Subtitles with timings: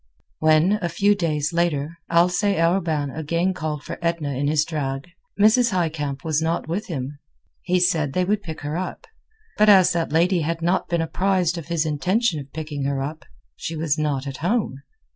[0.39, 5.07] When, a few days later, Alcée Arobin again called for Edna in his drag,
[5.39, 5.69] Mrs.
[5.69, 7.19] Highcamp was not with him.
[7.61, 9.05] He said they would pick her up.
[9.59, 13.25] But as that lady had not been apprised of his intention of picking her up,
[13.55, 14.81] she was not at home.